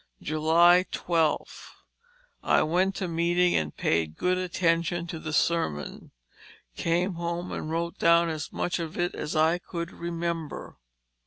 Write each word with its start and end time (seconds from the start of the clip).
"12. 0.25 1.75
I 2.41 2.63
went 2.63 2.95
to 2.95 3.07
meeting 3.07 3.53
and 3.53 3.77
paid 3.77 4.17
good 4.17 4.35
attention 4.39 5.05
to 5.05 5.19
the 5.19 5.31
sermon, 5.31 6.09
came 6.75 7.13
home 7.13 7.51
and 7.51 7.69
wrote 7.69 7.99
down 7.99 8.27
as 8.27 8.51
much 8.51 8.79
of 8.79 8.97
it 8.97 9.13
as 9.13 9.35
I 9.35 9.59
could 9.59 9.91
remember. 9.91 10.79